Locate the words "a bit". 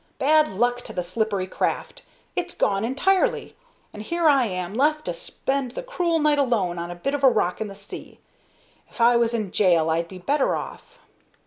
6.89-7.13